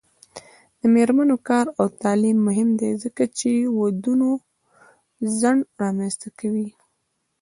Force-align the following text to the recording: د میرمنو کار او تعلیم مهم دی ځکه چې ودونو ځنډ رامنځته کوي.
د 0.79 0.81
میرمنو 0.93 1.35
کار 1.49 1.65
او 1.79 1.85
تعلیم 2.03 2.37
مهم 2.47 2.69
دی 2.79 2.91
ځکه 3.03 3.23
چې 3.37 3.49
ودونو 3.79 4.29
ځنډ 5.39 5.61
رامنځته 5.81 6.27
کوي. 6.39 6.69